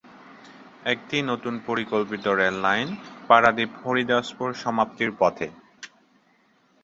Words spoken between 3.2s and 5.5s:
পারাদ্বীপ-হরিদাসপুর সমাপ্তির পথে।